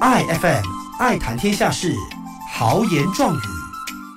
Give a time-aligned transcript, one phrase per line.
[0.00, 0.64] 爱 FM
[0.98, 1.94] 爱谈天下事，
[2.52, 3.40] 豪言壮语。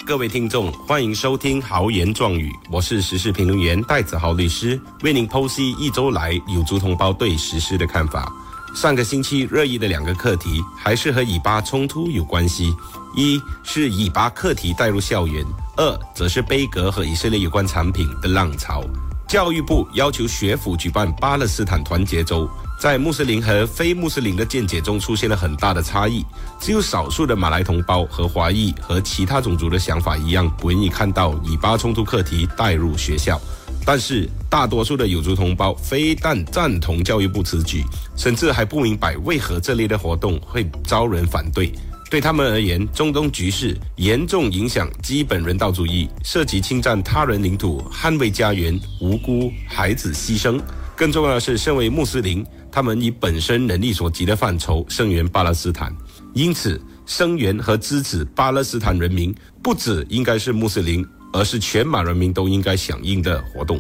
[0.06, 8.32] 各位听众，欢迎收听豪言壮语，我是时事评论员戴子豪律师，为您剖析一周来有族同胞对时事的看法。
[8.76, 12.76] 上个星期热议的两个课题，还是和以巴冲突有关系。
[13.16, 15.46] 一是以巴课题带入校园，
[15.78, 18.84] 二则是贝格和以色列有关产品的浪潮。
[19.28, 22.50] 教育部要求学府举办巴勒斯坦团结周。
[22.80, 26.26] 在穆斯林和非穆斯林的见解中出现了很大的差异，
[26.60, 33.40] 只有少数的马来同胞和华裔和其他种族的想法一样，不愿意看到以巴冲突课题带入学校。
[33.86, 37.84] 但是大多数的有族同胞非但赞同教育部此举，
[38.18, 41.72] 甚至还不明白为何这类的活动会招人反对。
[42.10, 50.62] 对他们而言，中东局势严重影响基本人道主义，涉及侵占他人领土、捍卫家园、无辜孩子牺牲。
[50.96, 52.46] 更重要的是，身为穆斯林。
[52.74, 55.96] 他们以本身能力所及的范畴声援巴勒斯坦，
[56.34, 63.80] 因此声援和支持巴勒斯坦人民，不只应该是穆斯林，而是全马人民都应该响应的活动。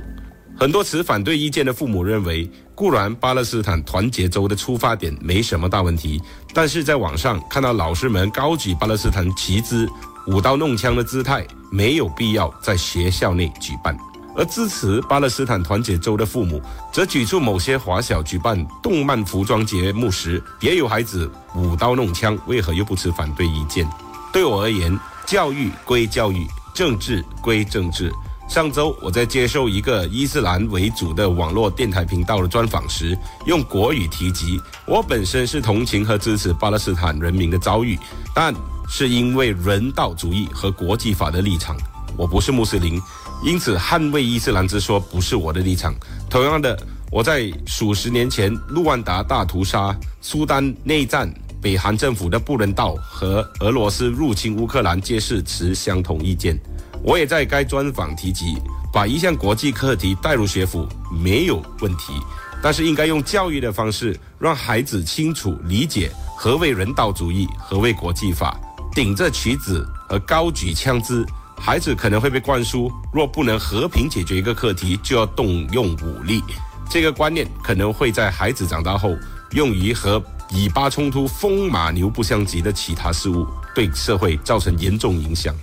[0.56, 6.22] 很多持反对意见的父母认为，固然巴勒斯坦团结州的出发点没什么大问题，
[6.54, 9.90] 但是在网上看到老师们高举巴勒斯坦旗帜、
[10.28, 13.98] 舞刀弄枪的姿态，没有必要在学校内举办。
[14.36, 23.88] 而支持巴勒斯坦团结州的父母，则举出某些华小举办动漫服装节目时，也有孩子舞刀弄枪，为何又不持反对意见？
[24.32, 28.12] 对我而言，教育归教育，政治归政治。
[28.50, 37.98] 上周我在接受一个伊斯兰为主的网络电台频道的专访时，用国语提及，我本身是同情和支持巴勒斯坦人民的遭遇，
[38.36, 38.54] 但
[38.90, 41.78] 是因为人道主义和国际法的立场。
[42.18, 43.02] 我不是穆斯林，
[43.44, 45.94] 因此捍卫伊斯兰之说不是我的立场。
[46.30, 46.78] 同样的，
[47.12, 56.58] 我在数十年前卢旺达大屠杀、苏丹内战、北韩政府的不人道和俄罗斯入侵乌克兰，皆是持相同意见。
[57.04, 58.56] 我也在该专访提及，
[58.94, 62.14] 把一项国际课题带入学府没有问题，
[62.62, 68.58] 但是应该用教育的方式，让孩子清楚理解何为人道主义，何为国际法。
[68.94, 71.26] 顶着旗子和高举枪支。
[71.66, 76.44] 孩子可能会被灌输，若不能和平解决一个课题，就要动用武力。
[76.90, 79.16] 这个观念可能会在孩子长大后
[79.52, 85.56] 用于和以巴冲突风马牛不相及的其他事物，对社会造成严重影响。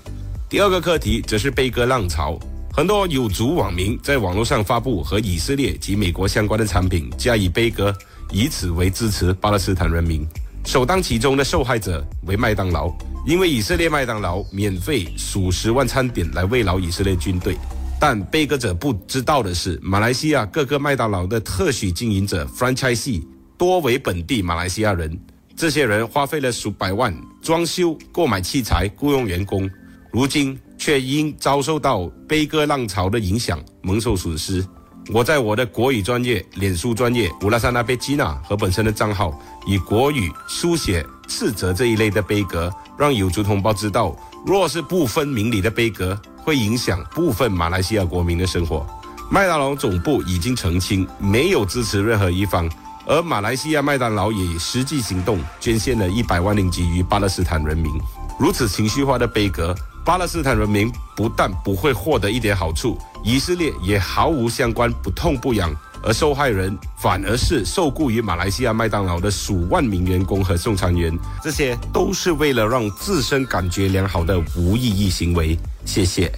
[0.49, 2.39] 第二个课题则是悲歌浪潮，
[2.73, 7.95] 很多有族网民在网络上发布和以色列及美国相关的产品，加以悲歌，
[8.31, 10.27] 以此为支持巴勒斯坦人民。
[10.65, 12.91] 首当其冲的受害者为麦当劳。
[13.27, 17.57] 因为以色列麦当劳免费数十万餐点来慰劳以色列军队，
[18.01, 23.23] 但被割者不知道的是，马来西亚各个麦当劳的特许经营者 （franchisee）
[23.59, 25.19] 多为本地马来西亚人。
[25.55, 29.69] 这些人花费了数百万装修、购买器材、雇佣员工，
[30.11, 34.65] 如今却因遭受到悲歌浪潮的影响，蒙受损失。
[35.09, 39.33] 我在我的国语专业、脸书专业乌拉萨那贝基娜和本身的账号，
[39.67, 42.73] 以国语书写斥责这一类的悲歌。
[42.97, 44.15] 让有族同胞知道，
[44.47, 48.87] 若是不分明理的悲歌，会影响部分马来西亚国民的生活。
[49.31, 52.71] 麦当劳总部已经澄清，没有支持任何一方，
[53.07, 57.91] 而马来西亚麦当劳也以实际行动，捐献了一百万令吉于巴勒斯坦人民。
[58.39, 59.75] 如此情绪化的悲歌，
[60.05, 65.75] 巴勒斯坦人民不但不会获得一点好处，以色列也毫无相关，不痛不痒。
[66.03, 75.59] 而受害人反而是受雇于马来西亚麦当劳的数万名员工和送餐员，这些都是为了让自身感觉良好的无意义行为。
[75.85, 76.33] 谢谢。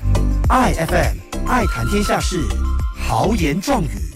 [0.49, 2.45] i FM 爱谈天下事，
[3.09, 4.12] 豪言壮语。